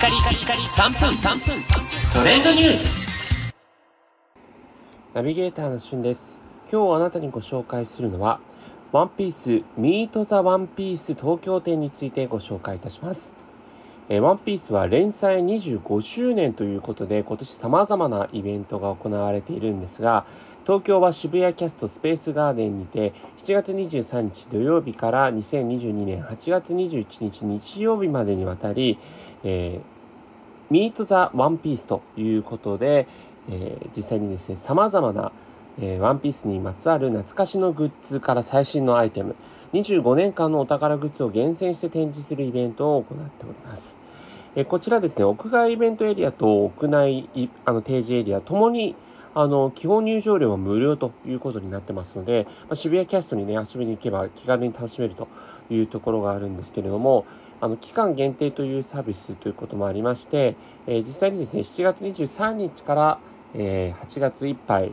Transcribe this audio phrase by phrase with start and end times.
[0.00, 1.62] カリカリカリ3分3分。
[2.10, 3.54] トレンドニュース。
[5.12, 6.40] ナビゲーターのしゅんです。
[6.72, 8.40] 今日あなたにご紹介するのは
[8.92, 13.36] ワンピースミートザワンピース東京店についてご紹介いたします。
[14.12, 20.26] えワンピースは連載25周年ということで今年様々なイベントが行われているんですが
[20.66, 28.98] 東京は渋谷キャストスペースガーデンにて7月23日土曜日から2022年8月21日日曜日までにわたり、
[29.44, 29.99] えー、
[30.70, 33.06] ミート・ザ・ワンピースということで、
[33.48, 35.32] えー、実際にですね様々な
[35.78, 39.34] えー、ワンピースにまつわる懐かしのグッズから最新のアイテム
[39.72, 43.98] 25年間のお宝グッズを厳選して展示するイベントを行っております。
[44.56, 47.28] えこちらですね、屋外イベントエリアと屋内
[47.64, 48.96] あの提示エリアともに
[49.34, 55.28] あの基本入場料は無料ということになってますので、まあ、渋谷キャストにね遊びに行けば気軽に楽しめると
[55.70, 57.26] いうところがあるんですけれども
[57.60, 63.18] あの期間限定というサービスということもありまして、えー、実際にですね7月23日から、
[63.54, 64.92] えー、8月いっぱい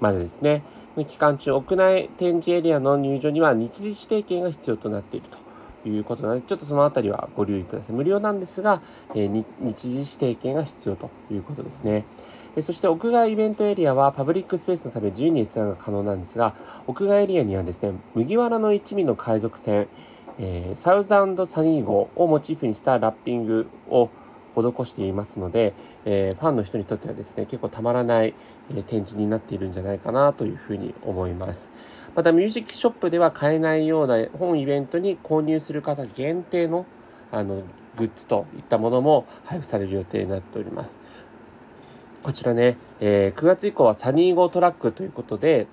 [0.00, 0.62] までですね
[1.02, 5.44] 期間中屋内展示エリアの入場には日時指定券が必要となっていると
[5.88, 7.96] いうことなので、ちょっとそのあたりはご留意ください。
[7.96, 8.80] 無料なんですが、
[9.14, 12.06] えー、日時指定券が必要ということですね。
[12.62, 16.54] そして屋外イベントエリアはパブリックスペースのため自由に閲覧が可能なんですが、
[16.86, 19.88] 屋外エリアにはですね、麦わらの一味の海賊船、
[20.38, 24.08] えー、サウザンドサニー号をモチーフにしたラッピングを
[24.54, 28.34] 施していますので、えー、ファンの人にとってはですね、結構たまらない、
[28.70, 31.72] えー、展示になっているんじゃないかなというふうに思います。
[32.14, 36.86] また、ミュージックショップでは買えないような本イベントに購入する方限定の
[37.32, 37.62] あの
[37.96, 41.00] グッズといったものも配布される予定になっております。
[42.24, 45.66] こちらね、えー、9月以降はサニー号トラックということで、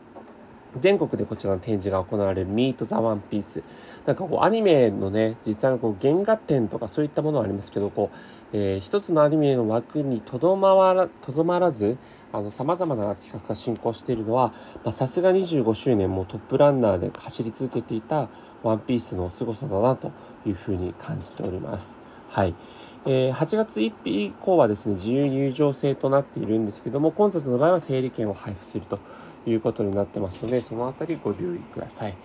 [0.78, 3.64] 全国でこちらの展示が行われるミート・ザ・ワンピース。
[4.06, 8.18] なんかこうアニメのね、実際のこう原画展とかそういったものはありますけど、こう、
[8.52, 11.98] えー、一つのアニメの枠にとどまら、とどまらず、
[12.34, 14.54] あの、様々な企画が進行しているのは、
[14.92, 18.28] さすが25周年もトップランナーで走り続けていた
[18.62, 20.12] ワンピースの凄さだなと
[20.46, 22.02] いうふうに感じております。
[22.28, 22.56] はい。
[23.04, 29.00] えー、8月1日以降はですね、自由入場制となっているんですけども、混雑の場合は整理券を配布すると
[29.48, 32.16] いうことになってますので、そのあたりご留意ください。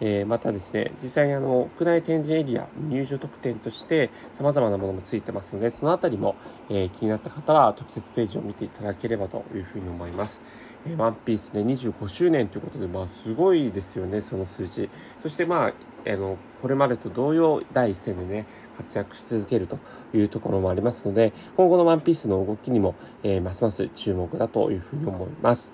[0.00, 6.34] えー、またですね、実際にあの、屋内展示エリア、入場特典として様々なものもついてますので、そのあたりも、
[6.68, 10.42] えー、気になった方は特設ページを見ていただければというふうに思います。
[10.84, 14.90] えー、ワンピースで、25周年ということで、まあ、すごいですよね、その数字。
[15.16, 15.72] そしてまあ、
[16.06, 18.46] あの、これまでと同様、第一線でね、
[18.76, 19.78] 活躍し続けると
[20.12, 25.72] いういうところもありますので、今後のワンピースの動きにも、えー、ますます注目だというふうに思います。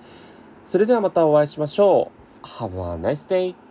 [0.64, 2.10] それではまたお会いしましょ
[2.42, 2.46] う。
[2.46, 3.69] Have a nice day!